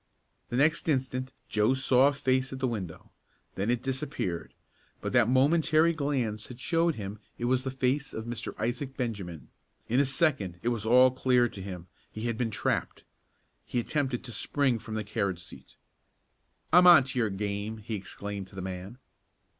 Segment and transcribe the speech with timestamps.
[0.49, 3.11] The next instant Joe saw a face at the window.
[3.53, 4.55] Then it disappeared,
[4.99, 8.59] but that momentary glance had showed him it was the face of Mr.
[8.59, 9.49] Isaac Benjamin.
[9.87, 11.85] In a second it was all clear to him.
[12.11, 13.03] He had been trapped.
[13.63, 15.75] He attempted to spring from the carriage seat.
[16.73, 18.97] "I'm on to your game!" he exclaimed to the man.